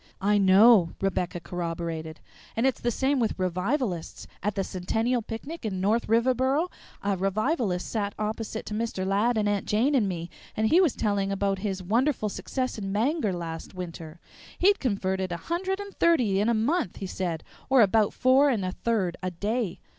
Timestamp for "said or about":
17.05-18.11